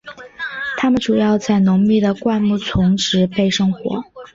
[0.77, 4.03] 它们主要在浓密的灌木丛植被生活。